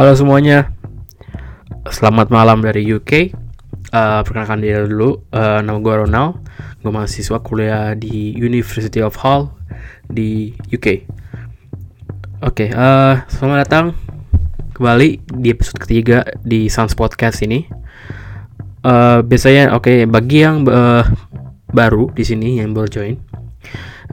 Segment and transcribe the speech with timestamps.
[0.00, 0.72] Halo semuanya,
[1.84, 3.36] selamat malam dari UK.
[3.92, 6.40] Uh, perkenalkan diri dulu, uh, nama gue Ronald.
[6.80, 9.52] Gue mahasiswa kuliah di University of Hull
[10.08, 11.04] di UK.
[12.40, 13.86] Oke, okay, uh, selamat datang
[14.72, 17.68] kembali di episode ketiga di Sans Podcast ini.
[18.80, 21.04] Uh, biasanya, oke, okay, bagi yang uh,
[21.76, 23.20] baru di sini yang baru join,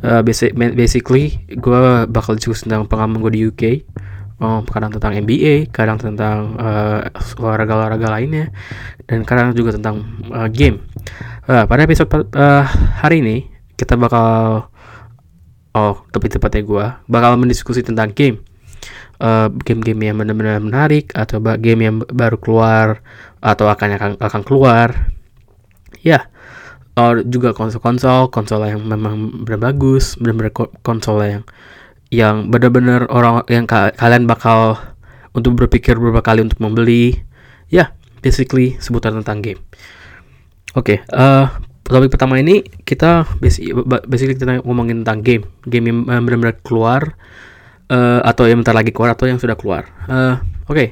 [0.04, 1.80] uh, basic, basically gue
[2.12, 3.64] bakal diskusi tentang pengalaman gue di UK
[4.42, 7.02] oh, kadang tentang NBA, kadang tentang uh,
[7.42, 8.54] olahraga-olahraga lainnya,
[9.10, 10.86] dan kadang juga tentang uh, game.
[11.50, 12.64] Uh, pada episode uh,
[13.02, 13.38] hari ini
[13.78, 14.28] kita bakal,
[15.74, 18.42] oh tapi tepatnya gue bakal mendiskusi tentang game,
[19.66, 23.02] game-game uh, yang benar-benar menarik atau game yang baru keluar
[23.42, 25.14] atau akan akan, akan keluar.
[26.06, 26.30] Ya,
[26.94, 27.14] yeah.
[27.26, 30.54] juga konsol-konsol, konsol yang memang benar bagus, benar-benar
[30.86, 31.44] konsol yang
[32.14, 34.80] yang benar-benar orang yang ka kalian bakal
[35.36, 37.20] untuk berpikir beberapa kali untuk membeli.
[37.68, 37.88] Ya yeah,
[38.24, 39.62] basically sebutan tentang game.
[40.76, 41.46] Oke okay, uh, eh,
[41.88, 43.28] topik pertama ini kita
[44.08, 45.44] basically kita ngomongin tentang game.
[45.68, 47.02] Game yang benar-benar keluar
[47.92, 49.88] uh, atau yang bentar lagi keluar atau yang sudah keluar.
[50.08, 50.88] Uh, oke okay.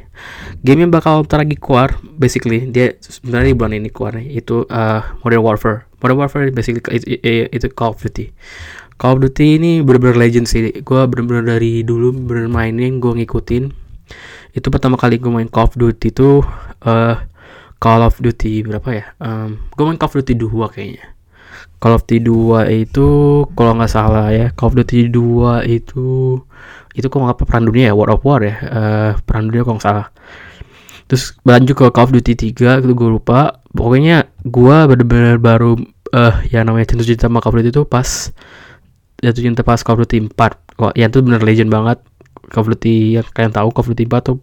[0.64, 5.02] game yang bakal bentar lagi keluar basically dia sebenarnya di bulan ini keluar itu uh,
[5.24, 5.80] Modern Warfare.
[6.04, 7.08] Modern Warfare basically itu,
[7.52, 8.32] itu Call of Duty
[8.96, 10.72] Call of Duty ini bener-bener legend sih.
[10.80, 13.64] Gue bener-bener dari dulu bener mainin gue ngikutin.
[14.56, 16.40] Itu pertama kali gue main Call of Duty itu
[16.88, 17.16] uh,
[17.76, 19.06] Call of Duty berapa ya?
[19.20, 21.06] Um, gue main Call of Duty 2 kayaknya.
[21.84, 23.08] Call of Duty 2 itu
[23.52, 26.40] kalau nggak salah ya Call of Duty 2 itu
[26.96, 27.94] itu kok nggak perang dunia ya?
[27.94, 28.56] World of War ya?
[28.64, 30.08] Uh, perang dunia kalau nggak salah.
[31.12, 33.60] Terus lanjut ke Call of Duty 3 itu gue lupa.
[33.76, 35.76] Pokoknya gue bener-bener baru
[36.16, 38.32] uh, yang namanya cinta cinta sama Call of Duty itu pas
[39.26, 42.00] jatuh cinta pas Call of Duty 4 kok yang itu bener legend banget.
[42.54, 44.38] Call of Duty yang kalian tahu Call of Duty 4 tuh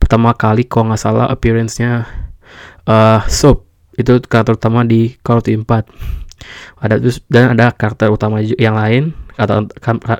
[0.00, 2.08] pertama kali kalau nggak salah appearance-nya
[2.88, 3.68] uh, Soap.
[3.92, 6.22] Itu karakter utama di Call of Duty 4
[6.82, 9.66] ada terus dan ada karakter utama yang lain atau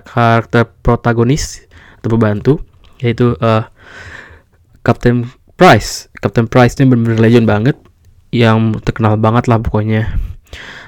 [0.07, 1.67] karakter protagonis
[1.99, 2.63] atau pembantu
[3.03, 3.67] yaitu uh,
[4.87, 5.27] Captain
[5.59, 6.11] Price.
[6.23, 7.77] Captain Price ini bener-bener legend banget
[8.33, 10.17] yang terkenal banget lah pokoknya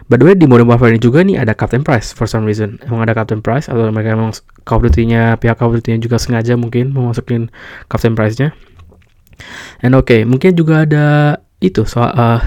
[0.04, 2.76] By the way di Modern Warfare ini juga nih ada Captain Price for some reason.
[2.84, 4.36] Emang ada Captain Price atau mereka emang
[4.68, 7.48] Call of Duty-nya pihak Call of Duty-nya juga sengaja mungkin memasukin
[7.88, 8.52] Captain Price-nya.
[9.80, 12.40] And oke, okay, mungkin juga ada itu soal uh,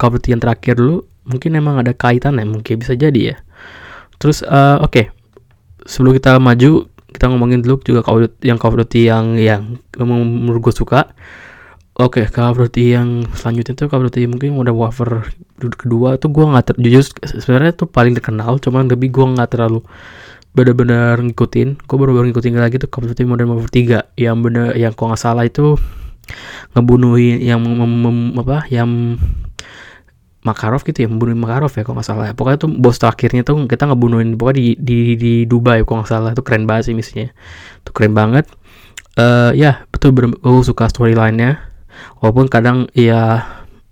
[0.00, 3.36] Call of Duty yang terakhir dulu mungkin emang ada kaitan ya mungkin bisa jadi ya.
[4.16, 5.04] Terus uh, oke, okay.
[5.84, 9.36] sebelum kita maju kita ngomongin dulu juga Call of Duty, yang Call of Duty yang
[9.36, 11.12] yang menurut gue suka
[12.00, 16.74] Oke, okay, Duty yang selanjutnya tuh Duty mungkin udah Warfare kedua tuh gue nggak ter
[16.80, 17.04] jujur
[17.44, 19.84] sebenarnya tuh paling terkenal, cuman tapi gue nggak terlalu
[20.56, 21.84] benar-benar ngikutin.
[21.84, 25.20] Gue baru-baru ngikutin lagi tuh of Duty Modern Warfare 3 yang bener yang kok nggak
[25.20, 25.76] salah itu
[26.72, 29.20] ngebunuhin yang mem, mem, apa yang
[30.40, 32.34] Makarov gitu ya membunuh Makarov ya kok nggak salah ya.
[32.34, 36.32] Pokoknya tuh bos terakhirnya tuh kita ngebunuhin pokoknya di di di Dubai kok nggak salah.
[36.32, 37.28] Itu keren banget sih misinya.
[37.84, 38.48] Tuh keren banget.
[39.20, 41.69] Uh, ya betul gue suka storylinenya
[42.20, 43.44] walaupun kadang ya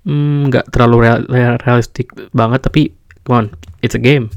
[0.09, 1.21] nggak mm, terlalu real,
[1.61, 2.97] realistik banget tapi
[3.29, 3.47] come on
[3.83, 4.31] it's a game.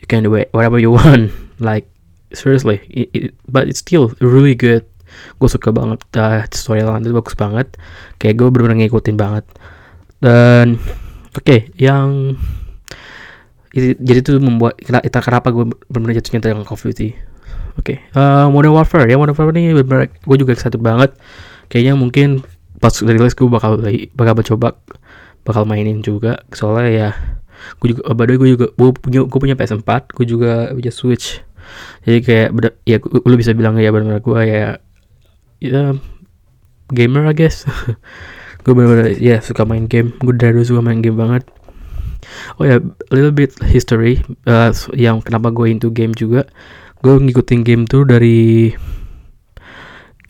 [0.00, 1.30] You can do it whatever you want.
[1.60, 1.86] Like
[2.32, 4.84] seriously it, it, but it's still really good.
[5.42, 7.74] Gue suka banget uh, storyline itu bagus banget.
[8.18, 9.44] Kayak gue bener-bener ngikutin banget.
[10.20, 10.78] Dan
[11.34, 12.36] oke okay, yang
[13.70, 17.10] itu, jadi itu membuat kita kenapa gue benar-benar jatuh cinta dengan Call of Duty.
[17.78, 18.18] Oke okay.
[18.18, 19.06] uh, Modern Warfare.
[19.06, 21.14] Ya Modern Warfare ini bener-bener gue juga excited banget.
[21.70, 22.28] Kayaknya mungkin
[22.80, 23.78] pas rilis gue bakal
[24.16, 24.80] bakal coba
[25.44, 26.42] bakal mainin juga.
[26.50, 27.10] Soalnya ya
[27.78, 31.44] gue juga oh, gue juga gue punya gue punya PS4 gue juga punya Switch.
[32.02, 34.80] Jadi kayak bener, ya lu bisa bilang ya benar gue ya
[35.60, 35.94] ya
[36.90, 37.62] gamer I guess.
[38.60, 40.12] Gue bener-bener ya suka main game.
[40.20, 41.48] Gue dari dulu suka main game banget.
[42.60, 42.76] Oh ya
[43.08, 46.44] little bit history uh, yang kenapa gue into game juga.
[47.00, 48.68] Gue ngikutin game tuh dari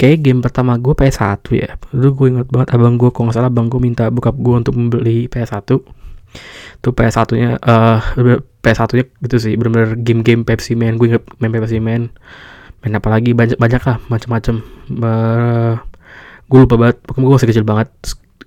[0.00, 1.76] kayak game pertama gue PS1 ya.
[1.92, 4.72] Dulu gue ingat banget abang gue kalau nggak salah abang gue minta bokap gue untuk
[4.72, 5.60] membeli PS1
[6.80, 8.00] tuh PS1 nya uh,
[8.64, 10.96] PS1 nya gitu sih bener-bener game-game Pepsi Man.
[10.96, 12.08] Gue inget main Pepsi Man.
[12.80, 13.36] Main apa lagi?
[13.36, 14.54] Banyak banyak lah macam-macam
[15.04, 15.74] uh,
[16.48, 17.88] gue lupa banget pokoknya gue masih kecil banget.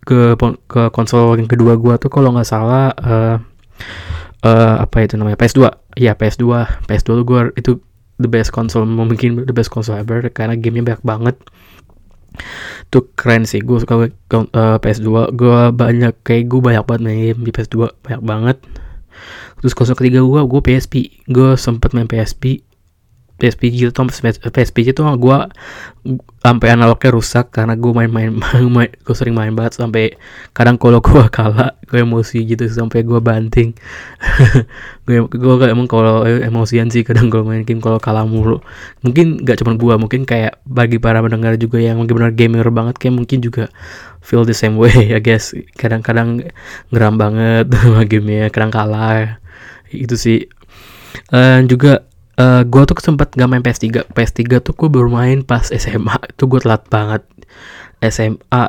[0.03, 0.35] Ke
[0.67, 3.38] ke konsol yang kedua gue tuh kalau nggak salah uh,
[4.41, 5.38] uh, apa itu namanya?
[5.38, 5.69] PS2
[6.01, 6.44] ya PS2
[6.89, 7.71] PS2 tuh gue itu
[8.18, 11.36] the best console mungkin the best console ever karena gamenya banyak banget.
[12.89, 17.19] Tuh keren sih gue suka uh, eh, PS2 gue banyak kayak gue banyak banget main
[17.19, 18.57] game di PS2 banyak banget.
[19.62, 20.94] Terus konsol ketiga gue gue PSP
[21.30, 22.65] gue sempet main PSP
[23.41, 23.89] PSP gitu
[24.53, 25.38] PSP itu gue
[26.44, 28.30] sampai analognya rusak karena gue main-main
[28.75, 30.13] main, gue sering main banget sampai
[30.51, 33.75] kadang kalau gue kalah gue emosi gitu sampai gue banting.
[35.03, 38.63] Gue gue emang kalau emosian sih kadang kalau main game kalau kalah mulu.
[39.03, 42.95] Mungkin gak cuma gue mungkin kayak bagi para pendengar juga yang mungkin benar gamer banget
[42.95, 43.68] kayak mungkin juga
[44.24, 45.51] feel the same way I guess.
[45.75, 46.47] Kadang-kadang
[46.95, 49.44] ngeram banget sama gamenya kadang kalah.
[49.91, 50.47] Itu sih.
[51.27, 52.07] Dan juga
[52.38, 56.18] uh, eh, gue tuh sempat gak main PS3 PS3 tuh gue baru main pas SMA
[56.30, 57.21] itu gue telat banget.
[58.03, 58.63] SMA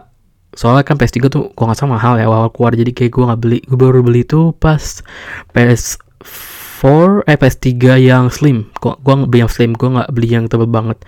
[0.55, 2.73] soalnya kan PS3 tuh kok nggak sama mahal ya awal keluar.
[2.77, 3.59] Jadi kayak gue nggak beli.
[3.67, 5.03] Gue baru beli tuh pas
[5.53, 6.83] PS4
[7.27, 8.71] eh PS3 yang slim.
[8.79, 9.71] Kok gue nggak beli yang slim.
[9.75, 10.99] Gue nggak beli yang tebel banget.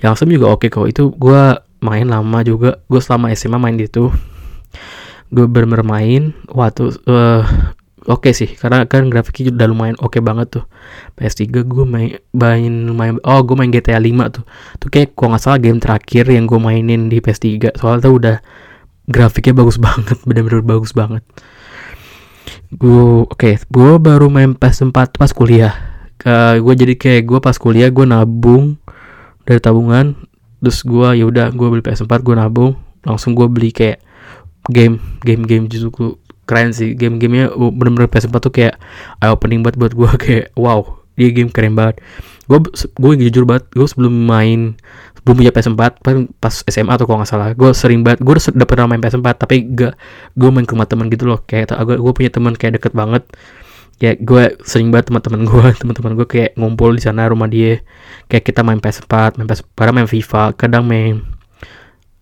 [0.00, 0.86] Yang slim juga oke okay kok.
[0.88, 1.42] Itu gue
[1.84, 2.80] main lama juga.
[2.88, 4.08] Gue selama SMA main itu
[5.34, 6.22] gue bener-bener main.
[6.48, 7.44] Waktu uh,
[8.06, 10.64] oke okay sih karena kan grafiknya udah lumayan oke okay banget tuh.
[11.18, 14.44] PS3 gue main main main oh gue main GTA 5 tuh.
[14.78, 18.36] Tuh kayak kok nggak salah game terakhir yang gue mainin di PS3 soalnya tuh udah
[19.06, 21.22] grafiknya bagus banget bener-bener bagus banget.
[22.70, 25.74] Gue oke okay, gue baru main PS4 pas kuliah.
[26.16, 28.78] Ke gue jadi kayak gue pas kuliah gue nabung
[29.46, 30.18] dari tabungan
[30.58, 32.74] terus gue ya udah gue beli PS4 gue nabung
[33.06, 34.02] langsung gue beli kayak
[34.66, 36.94] game game game justru keren sih.
[36.94, 38.74] Game-gamenya uh, bener-bener PS4 tuh kayak
[39.20, 42.00] eye opening banget buat gue kayak wow dia game keren banget.
[42.46, 44.78] Gue gue jujur banget gue sebelum main
[45.26, 46.06] belum punya PS4
[46.38, 49.66] pas SMA atau kalau nggak salah gue sering banget gue udah pernah main PS4 tapi
[49.74, 49.98] gak
[50.38, 51.42] gue main ke rumah teman gitu loh.
[51.42, 53.26] Kayak gue gue punya teman kayak deket banget.
[53.98, 57.82] Ya gue sering banget teman-teman gue teman-teman gue kayak ngumpul di sana rumah dia.
[58.30, 61.26] Kayak kita main PS4 main PS kadang main FIFA kadang main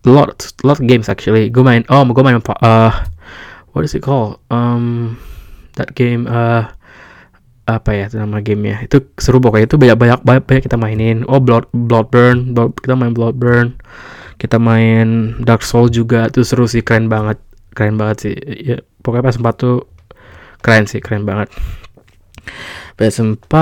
[0.07, 0.33] lot
[0.65, 1.53] lot games actually.
[1.53, 2.93] Gue main oh gue main uh,
[3.75, 4.39] what is it called?
[4.47, 5.19] Um
[5.75, 6.71] that game uh
[7.65, 8.87] apa ya itu nama gamenya?
[8.87, 9.67] Itu seru pokoknya.
[9.67, 11.27] Itu banyak banyak banyak, banyak kita mainin.
[11.27, 13.75] Oh blood bloodburn blood, kita main bloodburn
[14.39, 16.31] kita main dark soul juga.
[16.31, 17.41] Itu seru sih keren banget.
[17.75, 18.35] Keren banget sih.
[18.39, 19.89] Ya pokoknya pas sempat tuh
[20.63, 21.51] keren sih keren banget.
[22.95, 23.53] PS4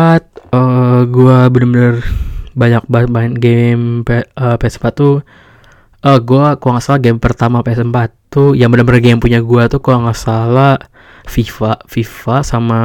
[0.54, 2.06] uh, gua bener-bener
[2.54, 5.26] banyak banget main game P, uh, PS4 tuh
[6.04, 7.98] uh, gue kalau nggak salah game pertama PS4
[8.30, 10.76] tuh yang benar-benar game punya gue tuh kalau nggak salah
[11.24, 12.80] FIFA FIFA sama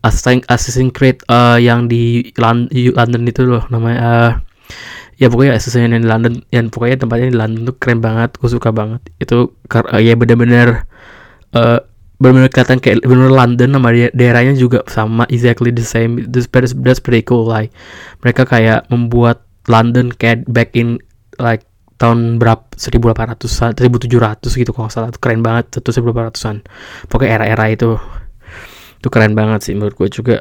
[0.00, 3.98] Assassin's Assassin's Creed uh, yang di London itu loh namanya.
[3.98, 4.32] Uh,
[5.18, 8.48] ya pokoknya Assassin's yang di London yang pokoknya tempatnya di London tuh keren banget gue
[8.48, 9.02] suka banget.
[9.18, 10.86] Itu uh, ya benar-benar
[11.52, 11.82] uh,
[12.18, 16.22] benar-benar kelihatan kayak benar London sama daerahnya juga sama exactly the same.
[16.30, 17.74] That's, that's pretty cool like
[18.22, 21.02] mereka kayak membuat London kayak back in
[21.42, 21.66] like
[21.98, 25.10] tahun berapa 1800-an 1700 gitu kalau salah.
[25.12, 26.62] Keren banget itu 1800-an
[27.10, 27.98] pokoknya era-era itu
[28.98, 30.36] itu keren banget sih menurut gue juga.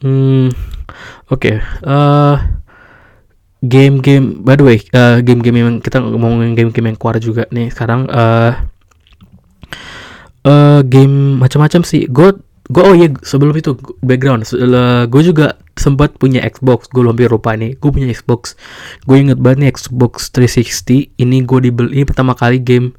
[0.00, 0.48] Hmm
[1.28, 1.56] oke okay.
[1.84, 2.36] uh, eh,
[3.60, 8.06] game-game by the way uh, game-game yang kita ngomongin game-game yang keluar juga nih sekarang
[8.06, 8.52] uh,
[10.46, 12.06] uh, game macam-macam sih.
[12.08, 12.36] Gue
[12.68, 14.44] gue oh iya sebelum itu background.
[15.08, 16.92] Gue juga sempat punya Xbox.
[16.92, 18.54] Gue hampir lupa nih gue punya Xbox.
[19.08, 22.92] Gue inget banget nih Xbox 360 ini gue dibeli ini pertama kali game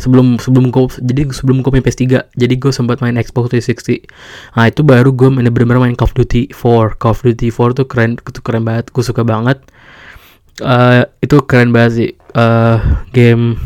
[0.00, 4.08] sebelum sebelum gue jadi sebelum gue main PS3 jadi gue sempat main Xbox 360
[4.56, 7.78] nah itu baru gue main bener-bener main Call of Duty 4 Call of Duty 4
[7.78, 8.90] tuh keren itu keren banget.
[8.90, 9.62] Gue suka banget.
[10.60, 12.10] Uh, itu keren banget sih.
[12.32, 12.80] Uh,
[13.12, 13.60] game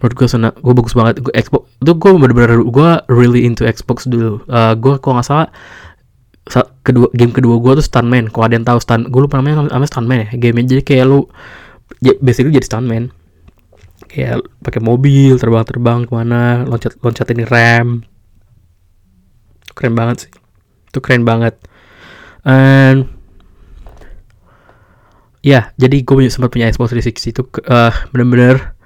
[0.00, 1.20] menurut gue sana gue bagus banget.
[1.20, 4.40] Gue Xbox itu gue bener-bener gue really into Xbox dulu.
[4.48, 5.48] Uh, gue kok nggak salah
[6.80, 8.32] kedua game kedua gue tuh stuntman.
[8.32, 11.28] Kalau ada yang tahu stunt gue lupa namanya namanya stuntman ya game jadi kayak lu
[12.00, 13.12] ya, basically jadi stuntman.
[14.08, 17.88] Kayak pakai mobil terbang-terbang ke mana loncat loncatin rem.
[19.76, 20.30] Keren banget sih.
[20.90, 21.60] Itu keren banget.
[22.42, 23.20] And
[25.44, 28.76] ya jadi gue sempat punya Xbox 360 itu uh, bener-bener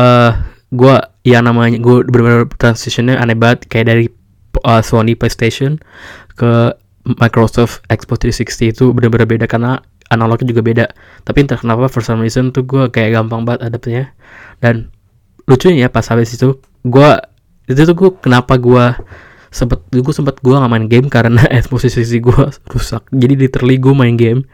[0.00, 0.32] uh,
[0.70, 0.94] gue
[1.26, 3.66] ya namanya gue bener-bener transitionnya aneh banget.
[3.66, 4.06] Kayak dari
[4.62, 5.78] uh, Sony PlayStation
[6.34, 6.74] ke
[7.18, 10.86] Microsoft Xbox 360 itu benar-benar beda karena analognya juga beda.
[11.22, 14.14] Tapi entah kenapa for some reason tuh gue kayak gampang banget adaptnya.
[14.58, 14.90] Dan
[15.46, 17.10] lucunya ya pas habis itu gue
[17.70, 18.84] itu tuh gue kenapa gue
[19.50, 23.02] sempet gue sempet gue nggak main game karena Xbox 360 gue rusak.
[23.10, 24.46] Jadi literally gue main game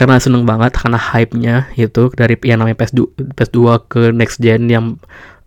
[0.00, 4.96] karena seneng banget karena hype-nya itu dari yang namanya PS2, PS2 ke next gen yang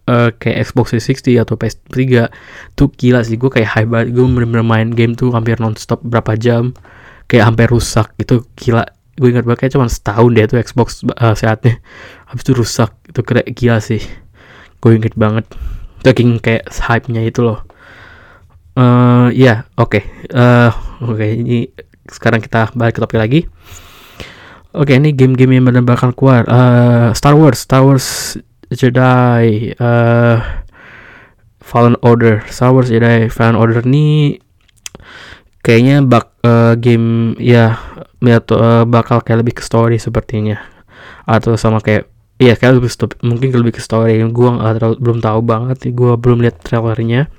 [0.06, 2.30] uh, kayak Xbox 360 atau PS3
[2.78, 4.14] tuh gila sih gue kayak hype banget.
[4.14, 6.78] Gue bener-bener main game tuh hampir nonstop berapa jam
[7.26, 8.86] kayak hampir rusak itu gila.
[9.18, 11.82] Gue ingat banget kayak cuma setahun deh tuh Xbox uh, sehatnya.
[12.30, 14.06] Habis itu rusak itu keren gila sih.
[14.86, 15.50] Gue inget banget.
[16.06, 17.66] Saking kayak hype nya itu loh.
[18.78, 19.98] Uh, ya yeah, oke.
[19.98, 20.06] Okay.
[20.30, 20.70] uh,
[21.02, 21.74] oke okay, ini
[22.06, 23.42] sekarang kita balik ke topik lagi
[24.74, 26.44] oke ini game-game yang benar bakal keluar.
[26.50, 28.38] Uh, Star Wars Star Wars
[28.74, 30.38] Jedi uh,
[31.62, 32.42] Fallen Order.
[32.50, 34.38] Star Wars Jedi Fallen Order ini
[35.64, 37.80] kayaknya bak uh, game ya
[38.26, 40.60] uh, bakal kayak lebih ke story sepertinya.
[41.24, 42.10] Atau sama kayak
[42.42, 44.20] iya kayak lebih stop, mungkin lebih ke story.
[44.34, 45.78] Gue nggak terlalu belum tahu banget.
[45.94, 47.32] Gue belum lihat trailernya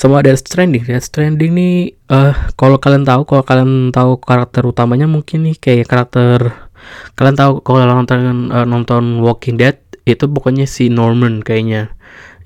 [0.00, 0.88] sama Death Stranding.
[0.88, 5.92] Death Stranding nih uh, kalau kalian tahu kalau kalian tahu karakter utamanya mungkin nih kayak
[5.92, 6.56] karakter
[7.20, 9.76] kalian tahu kalau nonton uh, nonton Walking Dead
[10.08, 11.92] itu pokoknya si Norman kayaknya.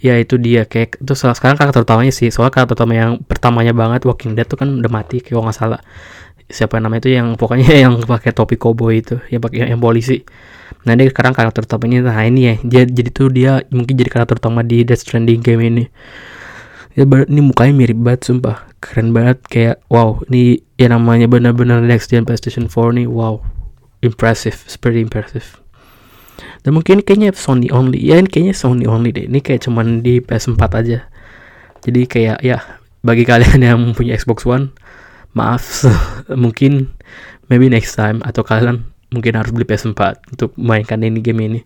[0.03, 0.67] Ya itu dia.
[0.67, 2.35] Kayak itu sekarang karakter utamanya sih.
[2.35, 5.79] Soalnya karakter utama yang pertamanya banget Walking Dead tuh kan udah mati kayak nggak salah.
[6.51, 10.27] Siapa namanya itu yang pokoknya yang pakai topi cowboy itu yang pakai yang polisi.
[10.91, 12.55] Nah dia sekarang karakter utamanya nah ini ya.
[12.67, 15.87] Dia jadi tuh dia mungkin jadi karakter utama di Death Stranding game ini
[16.95, 18.67] ya ini mukanya mirip banget sumpah.
[18.79, 23.43] Keren banget kayak wow ini ya namanya benar-benar next gen PlayStation 4 nih wow.
[24.05, 25.59] Impressive pretty impressive.
[26.67, 28.01] Dan mungkin kayaknya Sony only.
[28.01, 29.29] Ya ini kayaknya Sony only deh.
[29.29, 30.99] Ini kayak cuman di PS4 aja.
[31.85, 32.61] Jadi kayak ya
[33.05, 34.73] bagi kalian yang punya Xbox One
[35.35, 35.83] maaf
[36.43, 36.95] mungkin
[37.51, 41.61] maybe next time atau kalian mungkin harus beli PS4 untuk mainkan ini game ini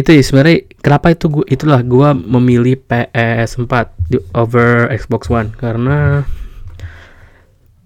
[0.00, 3.72] itu ya sebenarnya kenapa itu gua itulah gua memilih PS4
[4.08, 5.52] di over Xbox One.
[5.54, 6.24] Karena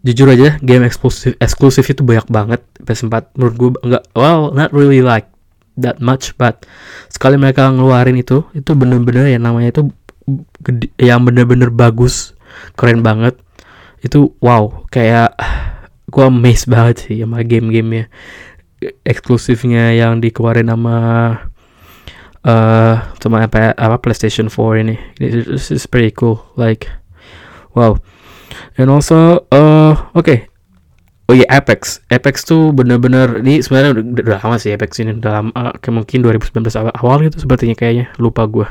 [0.04, 5.00] jujur aja game eksklusif eksklusif itu banyak banget PS4 menurut gue enggak well not really
[5.00, 5.24] like
[5.80, 6.68] that much but
[7.08, 9.88] sekali mereka ngeluarin itu itu bener-bener yang namanya itu
[10.60, 12.32] gede, yang bener-bener bagus
[12.78, 13.36] keren banget.
[14.04, 15.36] Itu wow kayak
[16.08, 18.12] gue amazed banget sih sama game-gamenya.
[19.08, 20.96] Eksklusifnya yang dikeluarin sama
[22.44, 24.96] uh, sama apa, apa PlayStation 4 ini.
[25.18, 26.86] This is pretty cool like
[27.72, 27.98] wow.
[28.78, 30.38] And also uh, oke okay.
[31.26, 32.04] oh iya yeah, Apex.
[32.12, 35.16] Apex tuh bener-bener ini sebenarnya udah, udah lama sih Apex ini.
[35.18, 38.12] Dalam uh, kayak mungkin 2019 awal, awal gitu sepertinya kayaknya.
[38.20, 38.68] Lupa gue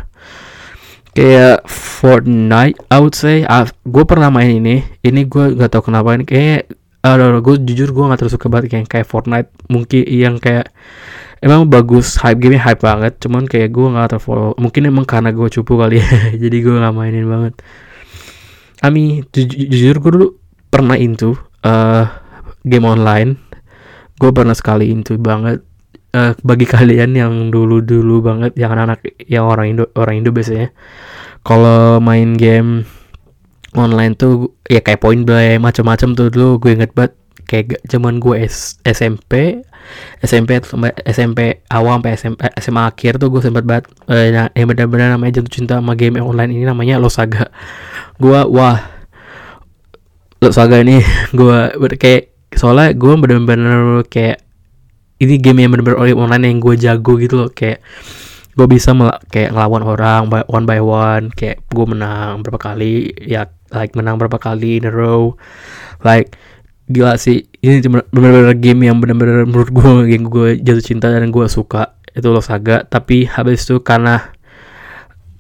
[1.14, 3.44] kayak Fortnite I would say.
[3.44, 4.86] Uh, gue pernah main ini.
[5.02, 6.24] Ini gue nggak tahu kenapa ini.
[6.24, 6.72] Kayak
[7.04, 9.50] uh, gue jujur gue nggak terlalu suka banget kayak kayak Fortnite.
[9.68, 10.70] Mungkin yang kayak
[11.44, 14.56] emang bagus hype game hype banget cuman kayak gue nggak terfollow.
[14.56, 16.08] Mungkin emang karena gue cupu kali ya
[16.48, 17.60] jadi gue nggak mainin banget.
[18.80, 20.28] Ami ju jujur gue dulu
[20.72, 21.36] pernah into
[21.68, 22.08] uh,
[22.64, 23.36] game online.
[24.16, 25.60] Gue pernah sekali into banget.
[26.16, 30.70] Uh, bagi kalian yang dulu dulu banget yang anak-anak yang orang Indo orang Indo biasanya
[31.42, 32.88] kalau main game
[33.74, 37.20] online tuh ya kayak point blank macam-macam tuh dulu gue inget banget.
[37.44, 39.60] Kayak zaman gue S SMP
[40.24, 40.62] SMP
[41.08, 45.52] SMP awal sampai SMP, SMA akhir tuh gue sempat banget uh, yang benar-benar namanya jatuh
[45.52, 47.52] cinta sama game online ini namanya Losaga
[48.18, 48.80] gue wah
[50.44, 51.00] Losaga ini
[51.40, 51.58] gue
[52.00, 54.44] kayak soalnya gue benar-benar kayak
[55.24, 57.80] ini game yang benar-benar online yang gue jago gitu loh kayak
[58.54, 58.94] gue bisa
[59.34, 64.22] kayak ngelawan orang by, one by one kayak gue menang berapa kali ya like menang
[64.22, 65.34] berapa kali in a row.
[66.06, 66.38] Like
[66.88, 71.48] gila sih ini benar-benar game yang benar-benar menurut gue yang gue jatuh cinta dan gue
[71.48, 71.96] suka.
[72.12, 72.84] Itu lo saga.
[72.84, 74.36] Tapi habis itu karena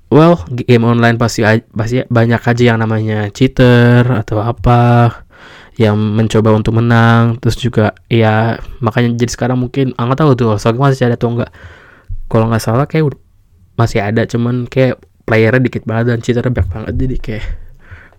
[0.07, 1.43] well game online pasti
[1.75, 5.11] pasti banyak aja yang namanya cheater atau apa
[5.75, 7.43] yang mencoba untuk menang.
[7.43, 11.27] Terus juga ya makanya jadi sekarang mungkin ah, nggak tahu tuh saga masih ada atau
[11.27, 11.51] enggak
[12.31, 13.19] kalau nggak salah kayak
[13.75, 14.95] masih ada cuman kayak
[15.27, 16.93] playernya dikit banget dan cheater banyak banget.
[16.95, 17.45] Jadi kayak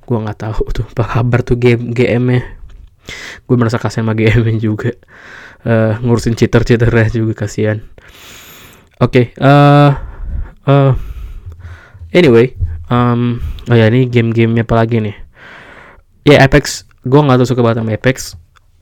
[0.05, 2.64] gue nggak tahu tuh apa kabar tuh game GM nya
[3.45, 4.93] gue merasa kasihan sama GM juga.
[5.65, 7.81] Uh, ngurusin cheater cheaternya juga kasihan.
[9.01, 9.91] Oke okay, uh,
[10.65, 10.93] eh, uh,
[12.15, 12.55] anyway
[12.93, 15.17] um, oh ya ini game-game apa lagi nih?
[16.25, 18.17] Ya yeah, Apex gue nggak tuh suka banget sama Apex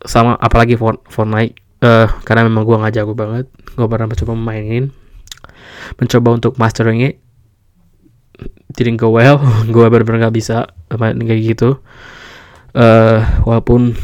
[0.03, 1.59] sama apalagi Fortnite.
[1.83, 4.95] Uh, karena memang gue nggak jago banget gue pernah mencoba mainin
[5.99, 7.19] mencoba untuk mastering it.
[8.71, 9.43] Didn't go well
[9.75, 11.83] gue benar-benar gak bisa main kayak gitu
[12.77, 13.97] uh, walaupun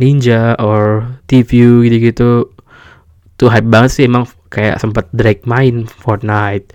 [0.00, 2.50] ninja or TV gitu-gitu
[3.36, 4.04] tuh hype banget sih.
[4.06, 6.72] Emang kayak sempat Drake main Fortnite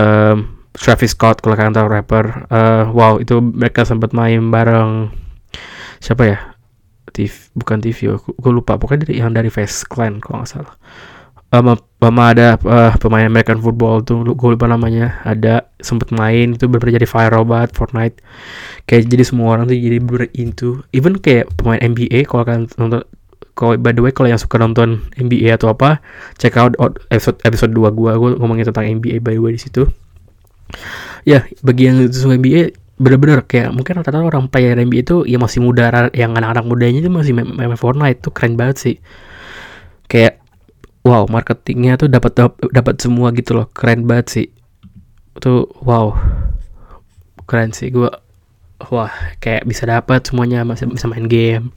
[0.00, 2.48] um, Travis Scott kalau kalian tahu rapper.
[2.52, 5.10] Uh, wow itu mereka sempat main bareng
[6.00, 6.38] siapa ya?
[7.16, 8.76] TV bukan TV gue lupa.
[8.76, 10.76] Pokoknya dari yang dari Face Clan kalau nggak salah
[11.60, 15.20] sama ada uh, pemain American football tuh gue lupa namanya.
[15.24, 18.20] Ada sempet main itu benar jadi viral banget Fortnite.
[18.84, 23.02] Kayak jadi semua orang tuh jadi ber into even kayak pemain NBA kalau kalian nonton
[23.56, 26.04] kalau by the way kalau yang suka nonton NBA atau apa
[26.36, 26.76] check out
[27.08, 29.88] episode episode 2 gua gue ngomongin tentang NBA by the way di situ.
[31.26, 35.60] Ya bagi yang suka NBA bener-bener kayak mungkin rata-rata orang player NBA itu ya masih
[35.60, 38.96] muda yang anak-anak mudanya itu masih main, main Fortnite itu keren banget sih.
[40.08, 40.45] Kayak
[41.06, 42.34] wow marketingnya tuh dapat
[42.74, 43.70] dapat semua gitu loh.
[43.70, 44.46] Keren banget sih.
[45.38, 46.10] Tuh wow.
[47.46, 48.10] Keren sih gue
[48.90, 51.70] wah kayak bisa dapat semuanya masih bisa main game.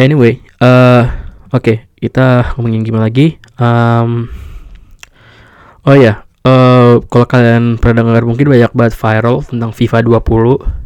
[0.00, 1.04] Anyway uh,
[1.52, 3.36] oke okay, kita ngomongin gimana lagi.
[3.60, 4.32] Um,
[5.84, 6.16] oh ya yeah,
[6.48, 10.82] uh, kalau kalian pernah dengar mungkin banyak banget viral tentang FIFA 20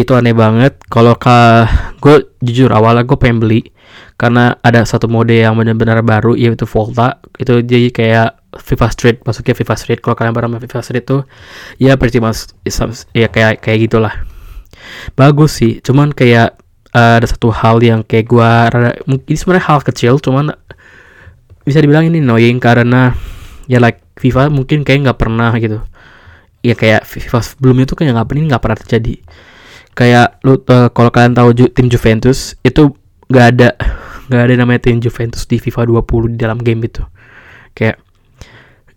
[0.00, 0.80] itu aneh banget.
[0.88, 1.68] Kalau ka
[2.00, 3.68] gue jujur awalnya gue pengen beli
[4.20, 7.24] karena ada satu mode yang benar-benar baru yaitu Volta.
[7.40, 8.28] Itu jadi kayak
[8.60, 10.00] FIFA Street masuknya FIFA Street.
[10.04, 11.24] Kalau kalian pernah main FIFA Street tuh
[11.80, 12.52] ya pretty much
[13.16, 14.12] ya kayak kayak gitulah.
[15.16, 16.60] Bagus sih cuman kayak
[16.92, 20.52] uh, ada satu hal yang kayak gue rada mungkin sebenarnya hal kecil cuman
[21.64, 23.16] bisa dibilang ini annoying karena
[23.72, 25.80] ya like FIFA mungkin kayak nggak pernah gitu.
[26.60, 29.14] Ya kayak FIFA sebelumnya tuh kayak nggak pernah nggak pernah terjadi.
[29.96, 32.92] Kayak lu uh, kalau kalian tahu ju tim Juventus itu
[33.30, 33.70] nggak ada
[34.30, 37.02] nggak ada namanya tim Juventus di FIFA 20 di dalam game itu.
[37.74, 37.98] Kayak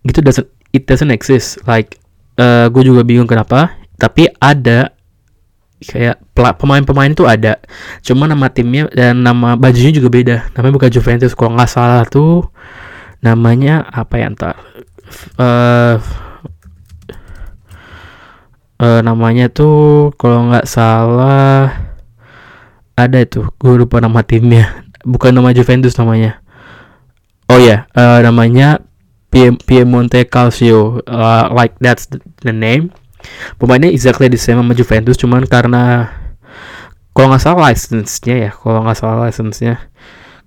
[0.06, 1.58] gitu doesn't it doesn't exist.
[1.66, 1.98] Like
[2.38, 4.94] uh, gue juga bingung kenapa tapi ada
[5.82, 7.58] kayak pemain-pemain itu ada.
[8.06, 10.36] Cuma nama timnya dan nama bajunya juga beda.
[10.54, 12.46] Namanya bukan Juventus kalau nggak salah tuh
[13.18, 14.54] namanya apa ya ntar.
[15.34, 15.98] Uh,
[18.78, 21.90] uh, namanya tuh kalau nggak salah
[22.94, 23.42] ada itu.
[23.58, 26.40] Gue lupa nama timnya bukan nama Juventus namanya.
[27.48, 28.80] Oh ya yeah, uh, namanya
[29.34, 31.04] Piemonte Calcio.
[31.04, 32.08] Uh, like that's
[32.42, 32.90] the name.
[33.56, 36.12] Pemainnya exactly the same sama Juventus cuman karena
[37.14, 39.78] kalau nggak salah license-nya ya kalau nggak salah license-nya.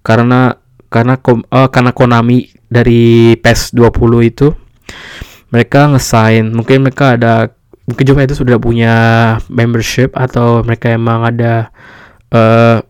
[0.02, 4.48] Karena karena uh, karena Konami dari PES 20 itu
[5.52, 7.52] mereka ngesign mungkin mereka ada
[7.88, 8.96] mungkin juga itu sudah punya
[9.48, 11.72] membership atau mereka emang ada
[12.36, 12.84] uh,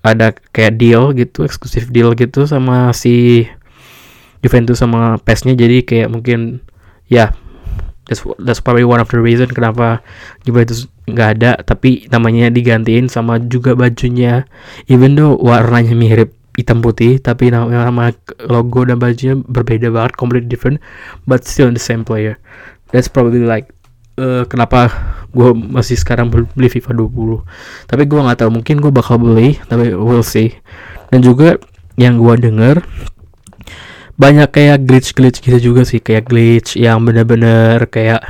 [0.00, 3.44] ada kayak deal gitu eksklusif deal gitu sama si
[4.40, 6.64] Juventus sama PES-nya jadi kayak mungkin
[7.12, 7.30] ya yeah,
[8.08, 10.00] that's that's probably one of the reason kenapa
[10.42, 11.52] Juventus nggak ada.
[11.62, 14.46] Tapi namanya digantiin sama juga bajunya.
[14.90, 18.10] Even though warnanya mirip hitam putih tapi nama, nama
[18.50, 20.82] logo dan bajunya berbeda banget completely different
[21.24, 22.36] but still the same player.
[22.90, 23.70] That's probably like
[24.20, 24.92] uh, kenapa
[25.32, 29.96] gue masih sekarang beli FIFA 20 tapi gue nggak tahu mungkin gue bakal beli tapi
[29.96, 30.52] we'll see.
[31.10, 31.58] Dan juga
[31.98, 32.84] yang gue denger
[34.20, 38.20] banyak kayak glitch glitch gitu juga sih kayak glitch yang bener-bener kayak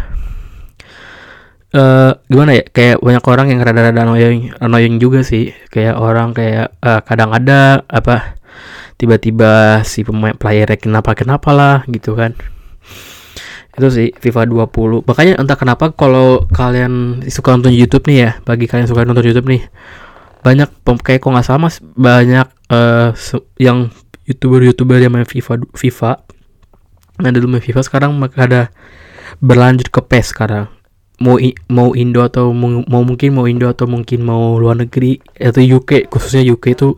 [1.75, 5.51] uh, gimana ya kayak banyak orang yang rada-rada annoying annoying juga sih.
[5.69, 8.39] Kayak orang kayak uh, kadang ada apa
[9.01, 12.37] tiba-tiba si pemain playernya kenapa kenapa lah gitu kan
[13.71, 18.67] itu sih FIFA 20 makanya entah kenapa kalau kalian suka nonton YouTube nih ya bagi
[18.67, 19.63] kalian suka nonton YouTube nih
[20.41, 20.69] banyak
[21.05, 23.13] kayak kok nggak sama banyak uh,
[23.61, 23.93] yang
[24.25, 26.13] youtuber-youtuber yang main FIFA FIFA.
[27.21, 28.73] Nah dulu main FIFA sekarang ada
[29.43, 30.71] berlanjut ke PES sekarang.
[31.21, 31.37] Mau
[31.69, 36.09] mau Indo atau mau, mau mungkin mau Indo atau mungkin mau luar negeri atau UK
[36.09, 36.97] khususnya UK itu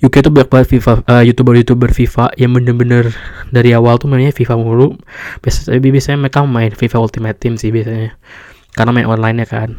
[0.00, 3.12] UK itu banyak banget FIFA uh, youtuber youtuber FIFA yang bener-bener
[3.52, 4.96] dari awal tuh mainnya FIFA mulu.
[5.44, 8.16] Biasanya biasanya mereka main FIFA Ultimate Team sih biasanya.
[8.72, 9.70] Karena main online ya kan.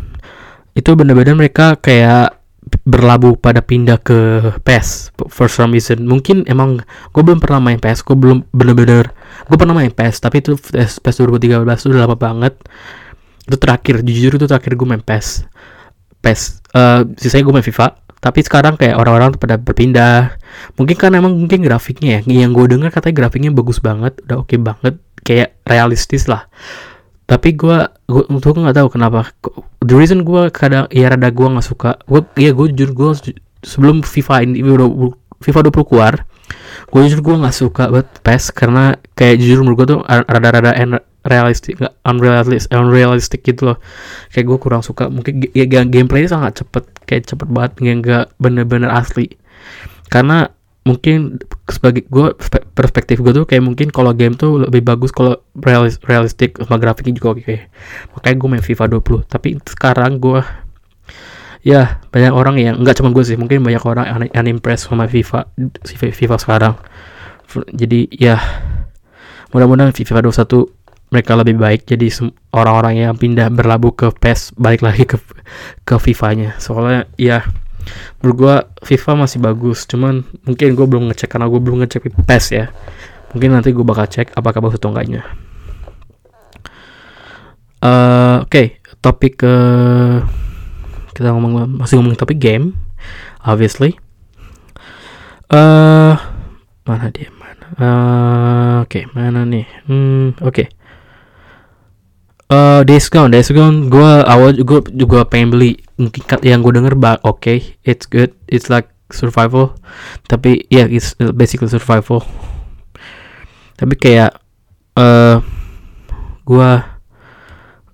[0.78, 2.38] Itu bener-bener mereka kayak
[2.86, 6.06] berlabuh pada pindah ke PES for some reason.
[6.06, 9.10] Mungkin emang gue belum pernah main PES gue belum bener-bener
[9.50, 12.54] gue pernah main PES tapi itu PES 2013 itu udah lama banget.
[13.50, 15.50] Itu terakhir jujur itu terakhir gue main PES
[16.22, 17.88] PES uh, sisanya gue main FIFA
[18.22, 20.38] tapi sekarang kayak orang-orang pada berpindah.
[20.78, 22.46] Mungkin kan emang mungkin grafiknya ya.
[22.46, 26.46] Yang gue dengar katanya grafiknya bagus banget udah oke okay banget kayak realistis lah.
[27.26, 29.34] Tapi gue gue untuk nggak tahu kenapa.
[29.82, 33.12] The reason gue kadang ya rada gue nggak suka gue ya gue jujur gue
[33.66, 34.62] sebelum FIFA ini
[35.42, 36.30] FIFA 20 keluar
[36.92, 40.76] gue jujur gue nggak suka buat PES karena kayak jujur menurut gue tuh rada-rada
[41.22, 43.78] realistik nggak unrealistic unrealistic gitu loh.
[44.34, 45.08] Kayak gue kurang suka.
[45.08, 49.30] Mungkin ya gameplaynya sangat cepet kayak cepet banget nggak bener-bener asli.
[50.10, 50.50] Karena
[50.82, 51.38] mungkin
[51.70, 52.34] sebagai gue
[52.74, 57.14] perspektif gue tuh kayak mungkin kalau game tuh lebih bagus kalau realis, realistik sama grafiknya
[57.22, 57.46] juga oke.
[57.46, 57.60] Okay.
[58.18, 60.42] makanya gue main FIFA 20 tapi sekarang gue
[61.62, 65.54] ya banyak orang yang nggak cuma gue sih mungkin banyak orang yang unimpressed sama FIFA
[65.94, 66.74] FIFA sekarang.
[67.70, 68.42] Jadi ya
[69.54, 70.81] mudah-mudahan FIFA 21
[71.12, 71.86] mereka lebih baik.
[71.86, 72.08] Jadi
[72.56, 75.20] orang-orang yang pindah berlabuh ke PES balik lagi ke
[75.84, 76.58] ke FIFA-nya.
[76.58, 77.44] Soalnya ya
[78.24, 78.56] menurut gue
[78.88, 79.84] FIFA masih bagus.
[79.86, 82.66] Cuman mungkin gue belum ngecek karena gue belum ngecek PES ya.
[83.36, 85.22] Mungkin nanti gue bakal cek apakah bagus atau enggaknya.
[87.82, 88.78] Uh, oke okay.
[89.02, 89.56] topik ke
[91.18, 92.78] kita ngomong masih ngomongin topik game
[93.44, 93.98] obviously.
[95.52, 96.16] Eh uh,
[96.86, 97.34] mana dia?
[97.34, 99.66] Mana uh, oke okay, mana nih?
[99.90, 100.54] Hmm oke.
[100.54, 100.81] okay.
[102.52, 103.32] Uh, Days Gone,
[103.88, 105.80] gue awal juga juga pengen beli.
[105.96, 109.80] Mungkin yang gue denger, oke, okay, it's good, it's like survival.
[110.28, 112.28] Tapi ya, yeah, it's basically survival.
[113.80, 114.36] Tapi kayak,
[115.00, 115.40] uh,
[116.44, 116.72] gue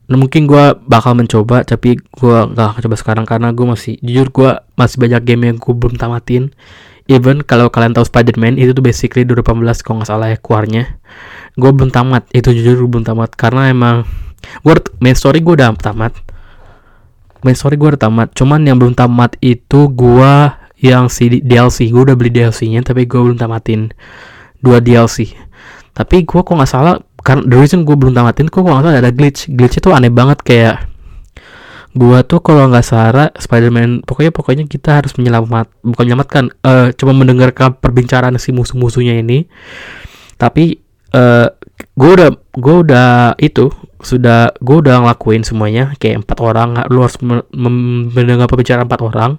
[0.09, 4.31] nah, mungkin gue bakal mencoba tapi gue gak akan coba sekarang karena gue masih jujur
[4.31, 6.49] gue masih banyak game yang gue belum tamatin
[7.11, 10.83] even kalau kalian tahu Spider-Man itu tuh basically 2018 kalau nggak salah ya keluarnya
[11.59, 14.07] gue belum tamat itu jujur belum tamat karena emang
[14.63, 16.13] gue main story gue udah tamat.
[17.45, 18.33] Main story gue udah tamat.
[18.33, 20.33] Cuman yang belum tamat itu gue
[20.77, 23.89] yang si DLC gue udah beli DLC-nya tapi gue belum tamatin
[24.61, 25.33] dua DLC
[25.97, 29.09] tapi gue kok nggak salah karena the reason gue belum tamatin kok nggak salah ada
[29.09, 29.49] glitch.
[29.49, 30.85] Glitch itu aneh banget kayak
[31.97, 37.17] gue tuh kalau nggak salah Spider-Man pokoknya pokoknya kita harus menyelamat bukan menyelamatkan uh, cuma
[37.17, 39.49] mendengarkan perbincangan si musuh-musuhnya ini.
[40.37, 40.77] Tapi
[41.17, 41.49] uh,
[41.97, 47.17] gue udah gue udah itu sudah gue udah ngelakuin semuanya kayak empat orang lu harus
[48.13, 49.31] mendengar pembicaraan empat orang.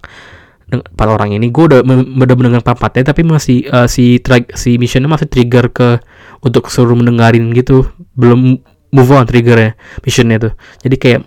[0.68, 4.21] Empat orang ini gue udah udah mendengar empatnya tapi masih uh, si
[4.53, 6.03] si missionnya masih trigger ke
[6.42, 7.87] untuk suruh mendengarin gitu.
[8.18, 8.59] Belum
[8.90, 10.53] move on triggernya missionnya tuh.
[10.83, 11.21] Jadi kayak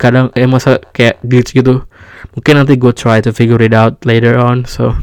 [0.00, 1.84] kadang kayak masa kayak glitch gitu.
[2.38, 4.94] Mungkin nanti gue try to figure it out later on so.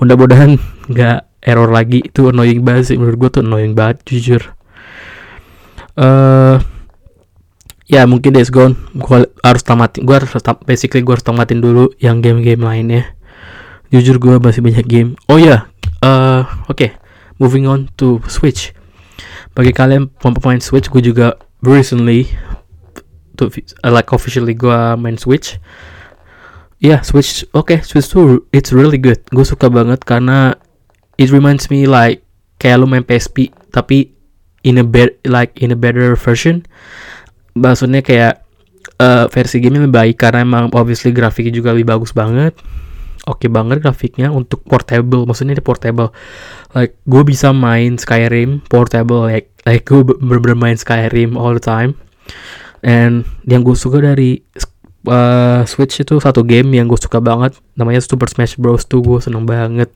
[0.00, 0.56] Mudah-mudahan
[0.88, 2.02] nggak error lagi.
[2.02, 4.42] Itu annoying banget sih menurut gue tuh annoying banget jujur
[5.98, 6.60] uh,
[7.90, 10.30] ya mungkin Days Gone gue harus tamatin gue harus
[10.62, 13.16] basically gue harus tamatin dulu yang game-game lainnya.
[13.90, 15.10] Jujur gue masih banyak game.
[15.26, 15.60] Oh ya yeah.
[16.06, 16.78] uh, oke.
[16.78, 16.90] Okay
[17.40, 18.76] moving on to Switch.
[19.56, 22.28] Bagi kalian pemain Switch gue juga recently
[23.40, 23.48] to
[23.82, 25.56] uh, like officially gue main Switch.
[26.78, 29.18] Ya yeah, Switch oke okay, Switch tuh it's really good.
[29.32, 30.54] Gue suka banget karena
[31.16, 32.22] it reminds me like
[32.60, 34.12] kayak lu main PSP tapi
[34.62, 36.64] in a better like in a better version.
[37.56, 38.44] Maksudnya kayak
[39.00, 42.54] uh, versi game lebih baik karena emang obviously grafiknya juga lebih bagus banget.
[43.28, 46.12] Oke okay banget grafiknya untuk portable maksudnya ini portable.
[46.72, 51.96] Like gue bisa main Skyrim portable like like gue bener-bener main Skyrim all the time.
[52.80, 54.40] And yang gue suka dari
[55.04, 58.88] uh, Switch itu satu game yang gue suka banget namanya Super Smash Bros.
[58.88, 59.92] tuh gue seneng banget.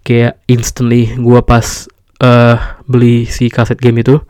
[0.00, 1.90] Kayak instantly gue pas
[2.22, 4.20] uh, beli si kaset game itu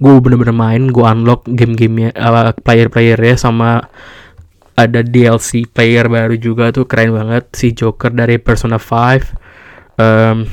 [0.00, 3.84] gue bener-bener main gue unlock game-gamenya uh, player-playernya sama
[4.80, 7.52] ada DLC player baru juga tuh keren banget.
[7.52, 8.88] Si Joker dari Persona 5
[10.00, 10.48] um,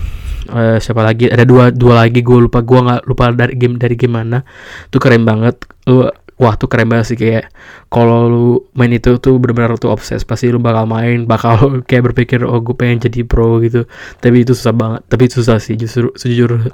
[0.52, 1.32] uh, siapa lagi?
[1.32, 4.44] Ada dua dua lagi gue lupa gue nggak lupa dari game dari game mana.
[4.92, 5.64] Tuh keren banget.
[5.88, 6.04] Lu
[6.38, 7.50] wah tuh keren banget sih kayak
[7.90, 8.48] kalau lu
[8.78, 10.22] main itu tuh benar-benar tuh obses.
[10.22, 11.58] Pasti lu bakal main bakal
[11.90, 13.90] kayak berpikir oh gue pengen jadi pro gitu.
[14.22, 16.70] Tapi itu susah banget tapi itu susah sih justru sejujur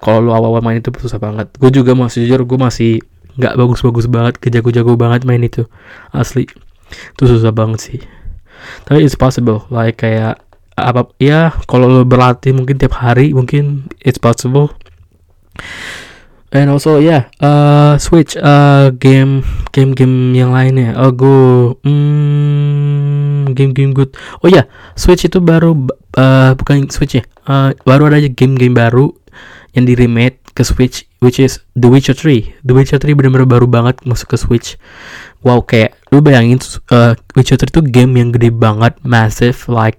[0.00, 1.52] kalau lu awal-awal main itu susah banget.
[1.60, 2.92] Gue juga masih jujur gue masih
[3.34, 5.68] nggak bagus-bagus banget kejago-jago banget main itu
[6.10, 6.48] asli.
[7.14, 8.00] Itu susah banget sih.
[8.88, 10.40] Tapi it's possible like kayak
[10.74, 14.74] apa ya kalau lo berlatih mungkin tiap hari mungkin it's possible
[16.54, 19.42] and also yeah, uh, switch uh, game
[19.74, 20.94] game game yang lainnya.
[20.94, 21.34] Oh go
[21.82, 24.14] hmm, game game good.
[24.40, 25.74] Oh ya yeah, switch itu baru
[26.14, 27.26] uh, bukan switch ya.
[27.44, 29.10] Uh, baru ada game game baru
[29.74, 33.66] yang di remake ke Switch which is The Witcher 3 The Witcher 3 benar-benar baru
[33.66, 34.78] banget masuk ke Switch.
[35.42, 36.62] Wow kayak lu bayangin
[36.94, 39.98] uh, Witcher 3 itu game yang gede banget massive like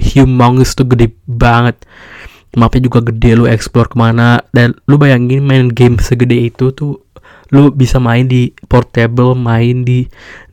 [0.00, 1.76] humongous tuh gede banget
[2.58, 6.98] mapnya juga gede lu explore ke mana dan lu bayangin main game segede itu tuh
[7.50, 10.06] lu bisa main di portable main di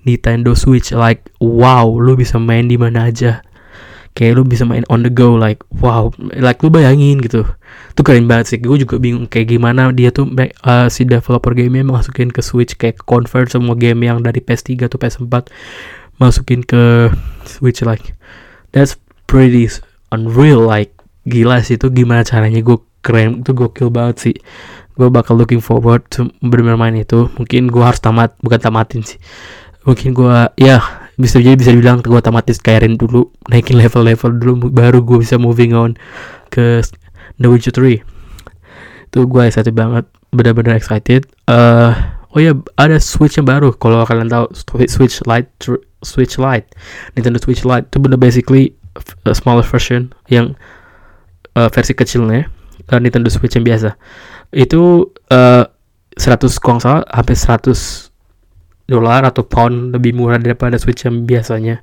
[0.06, 3.42] Nintendo Switch like wow lu bisa main di mana aja.
[4.18, 7.46] Kayak lu bisa main on the go like wow like lu bayangin gitu.
[7.94, 10.26] Tuh keren banget sih gue juga bingung kayak gimana dia tuh
[10.66, 14.98] uh, si developer gamenya masukin ke Switch kayak convert semua game yang dari PS3 atau
[14.98, 15.54] PS4
[16.18, 17.14] masukin ke
[17.46, 18.18] Switch like
[18.74, 18.98] that's
[19.30, 19.70] pretty
[20.10, 20.97] unreal like
[21.28, 24.36] gila sih itu gimana caranya gue keren itu gokil banget sih.
[24.98, 27.30] Gue bakal looking forward to bener main itu.
[27.36, 29.20] Mungkin gue harus tamat bukan tamatin sih.
[29.84, 30.82] Mungkin gue ya
[31.20, 35.74] bisa jadi bisa dibilang gue tamatin Skyrim dulu naikin level-level dulu baru gue bisa moving
[35.74, 35.98] on
[36.54, 36.86] ke
[37.42, 38.18] The Witcher 3
[39.08, 41.26] itu gue excited banget benar-benar excited.
[41.50, 41.96] Uh,
[42.36, 44.52] oh ya ada Switch yang baru kalau kalian tahu
[44.86, 45.50] Switch Lite
[46.04, 46.68] Switch Lite
[47.16, 47.90] Nintendo Switch Lite.
[47.90, 48.76] Itu benar basically
[49.26, 50.54] a smaller version yang
[51.58, 52.46] uh, versi kecilnya
[52.94, 53.98] uh, Nintendo Switch yang biasa.
[54.54, 55.66] Itu uh,
[56.18, 58.14] 100 kong salah hampir 100
[58.88, 61.82] dolar atau pound lebih murah daripada Switch yang biasanya.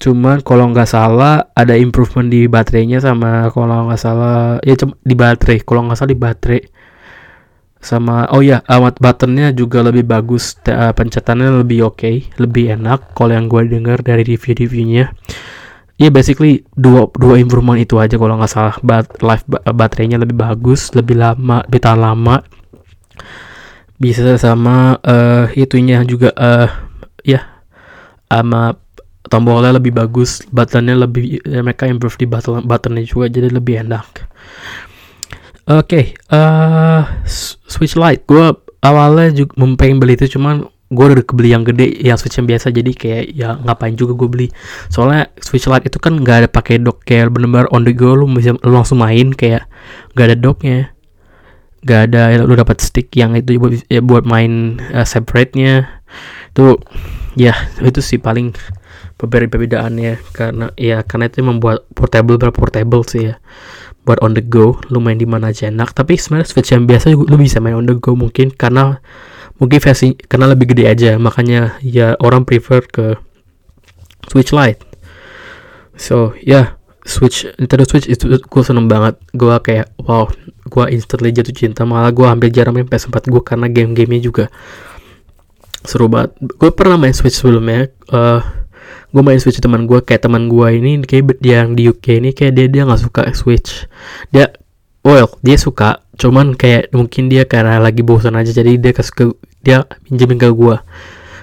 [0.00, 4.72] Cuman kalau nggak salah ada improvement di baterainya sama kalau nggak salah ya
[5.04, 6.62] di baterai kalau nggak salah di baterai.
[7.80, 13.16] Sama oh ya amat buttonnya juga lebih bagus uh, pencetannya lebih oke okay, lebih enak
[13.16, 15.08] kalau yang gue dengar dari review-reviewnya
[16.00, 18.76] ya yeah, basically dua dua improvement itu aja kalau nggak salah.
[18.80, 22.40] Bat life baterainya lebih bagus lebih lama lebih tahan lama.
[24.00, 26.72] Bisa sama uh, itunya juga uh,
[27.20, 27.44] ya yeah,
[28.32, 28.80] sama
[29.28, 34.08] tombolnya lebih bagus buttonnya lebih ya mereka improve di button buttonnya juga jadi lebih enak.
[35.70, 37.06] Oke, okay, uh,
[37.68, 38.26] Switch Lite.
[38.26, 38.50] Gue
[38.82, 42.74] awalnya juga pengen beli itu, cuman gue udah kebeli yang gede, yang Switch yang biasa.
[42.74, 44.46] Jadi kayak ya ngapain juga gue beli.
[44.90, 48.26] Soalnya Switch Lite itu kan nggak ada pakai dock kayak bener-bener on the go lu
[48.26, 49.70] bisa lu langsung main kayak
[50.18, 50.90] nggak ada docknya,
[51.86, 56.02] nggak ada lu dapat stick yang itu buat ya, buat main uh, separate-nya.
[56.50, 56.82] Itu
[57.38, 58.50] ya itu sih paling
[59.14, 63.34] perbedaannya karena ya karena itu membuat portable berapa portable sih ya
[64.08, 67.12] buat on the go lu main di mana aja enak tapi sebenarnya switch yang biasa
[67.12, 68.98] lu bisa main on the go mungkin karena
[69.60, 73.20] mungkin versi karena lebih gede aja makanya ya orang prefer ke
[74.26, 74.80] switch lite.
[76.00, 76.66] So ya yeah,
[77.04, 79.20] switch Nintendo Switch itu gue seneng banget.
[79.36, 80.32] Gue kayak wow
[80.64, 81.84] gue instantly jatuh cinta.
[81.84, 84.44] Malah gue hampir jarang main PS4 gue karena game-gamenya juga
[85.84, 86.36] seru banget.
[86.40, 88.40] Gue pernah main Switch sebelumnya uh,
[89.10, 92.52] gue main Switch teman gue kayak teman gue ini kayak yang di UK ini kayak
[92.56, 93.84] dia dia nggak suka Switch.
[94.32, 94.48] Dia
[95.06, 99.24] well dia suka cuman kayak mungkin dia karena lagi bosan aja jadi dia kasih ke
[99.64, 100.76] dia pinjemin ke gue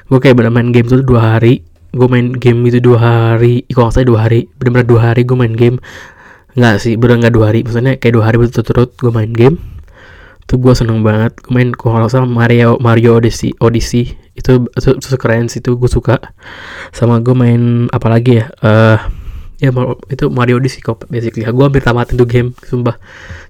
[0.08, 1.67] gue kayak bener main game tuh dua hari
[1.98, 5.56] gue main game itu dua hari kalau saya dua hari bener-bener dua hari gue main
[5.58, 5.82] game.
[6.58, 9.58] Nggak sih bener nggak dua hari maksudnya kayak dua hari berturut-turut gue main game.
[10.48, 14.15] Tuh gue seneng banget gue main kalau salah Mario Mario Odyssey Odyssey.
[14.38, 16.20] Itu itu, itu keren sih itu gue suka.
[16.93, 18.98] Sama gue main apa lagi ya uh,
[19.58, 19.74] ya
[20.10, 21.46] itu Mario Odyssey kok basically.
[21.46, 22.98] Gue hampir tamatin tuh game sumpah.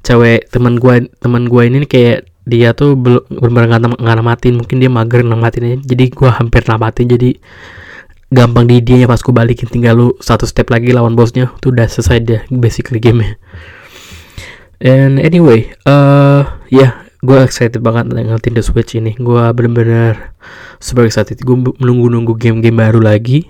[0.03, 4.53] Cewek teman gue teman gue ini kayak dia tuh belum benar nggak namatin.
[4.59, 7.05] Mungkin dia mager namatinnya jadi gue hampir namatin.
[7.11, 7.39] Jadi
[8.31, 9.67] gampang di dia pas gue balikin.
[9.67, 11.51] Tinggal lu satu step lagi lawan bosnya.
[11.59, 13.35] Tuh udah selesai deh basically game
[14.77, 16.91] And anyway, uh, ya yeah,
[17.25, 19.17] gue excited banget dengan Nintendo Switch ini.
[19.17, 20.37] Gue bener-bener
[20.77, 21.41] super excited.
[21.41, 23.49] Gue menunggu-nunggu game-game baru lagi.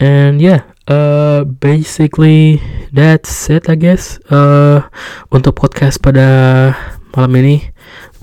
[0.00, 2.60] And yeah, uh, basically
[2.92, 4.20] that's it I guess.
[4.28, 4.84] Uh,
[5.32, 6.72] untuk podcast pada
[7.14, 7.56] malam ini,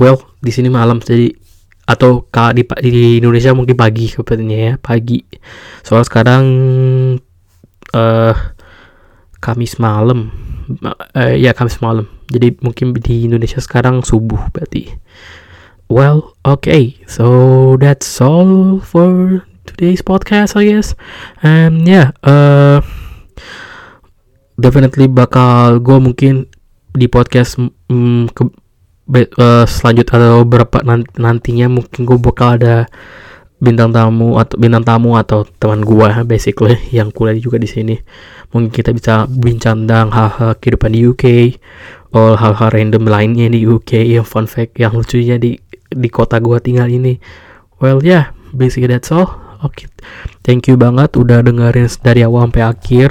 [0.02, 1.34] well di sini malam jadi
[1.90, 5.22] atau kalau di, di Indonesia mungkin pagi sepertinya ya pagi.
[5.84, 6.44] Soal sekarang
[7.92, 8.34] uh,
[9.42, 10.30] Kamis malam
[10.86, 12.08] uh, ya Kamis malam.
[12.32, 14.96] Jadi mungkin di Indonesia sekarang subuh berarti.
[15.92, 17.04] Well, okay.
[17.04, 20.98] So that's all for today's podcast, I guess.
[21.42, 22.82] And yeah, uh,
[24.58, 26.50] definitely bakal gue mungkin
[26.92, 28.44] di podcast mm, ke,
[29.40, 30.84] uh, selanjutnya atau beberapa
[31.18, 32.86] nantinya mungkin gue bakal ada
[33.62, 37.96] bintang tamu atau bintang tamu atau teman gua basically yang kuliah juga di sini.
[38.52, 41.26] Mungkin kita bisa bincang tentang hal-hal kehidupan di UK
[42.12, 45.62] atau hal-hal random lainnya di UK yang fun fact yang lucunya di
[45.94, 47.22] di kota gua tinggal ini.
[47.78, 49.88] Well yeah, basically that's all oke okay.
[50.44, 53.10] thank you banget udah dengerin dari awal sampai akhir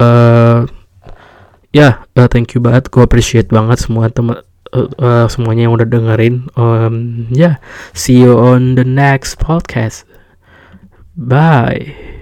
[0.00, 0.66] uh,
[1.74, 4.42] ya yeah, uh, thank you banget gua appreciate banget semua teman
[4.74, 6.50] uh, semuanya yang udah dengerin.
[6.58, 7.62] Um, yeah,
[7.94, 10.02] see you on the next podcast.
[11.14, 12.13] Bye.